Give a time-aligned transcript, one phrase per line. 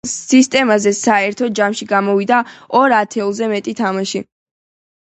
[0.11, 2.41] სისტემაზე საერთო ჯამში გამოვიდა
[2.83, 4.29] ორ ათეულზე მეტი თამაში.